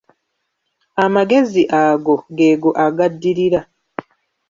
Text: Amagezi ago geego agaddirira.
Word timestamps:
Amagezi 1.03 1.61
ago 1.83 2.15
geego 2.37 2.69
agaddirira. 2.85 3.59